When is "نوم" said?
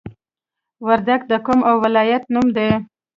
2.33-2.47